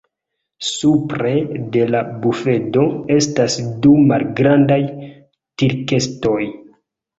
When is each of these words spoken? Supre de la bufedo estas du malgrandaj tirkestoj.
Supre 0.69 1.33
de 1.75 1.83
la 1.95 2.01
bufedo 2.23 2.87
estas 3.19 3.59
du 3.85 3.95
malgrandaj 4.15 4.81
tirkestoj. 5.65 6.43